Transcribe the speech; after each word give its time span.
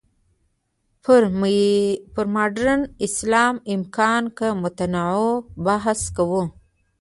پر 2.13 2.23
«مډرن 2.35 2.81
اسلام، 3.05 3.55
امکان 3.73 4.23
که 4.37 4.45
امتناع؟» 4.55 5.15
بحث 5.65 6.01
کوو. 6.15 6.43